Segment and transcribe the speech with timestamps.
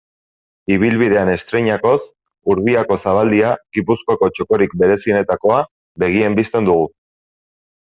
[0.75, 1.99] Ibilbidean estreinakoz,
[2.55, 5.63] Urbiako zabaldia, Gipuzkoako txokorik berezienetakoa,
[6.07, 6.91] begien bistan dugu.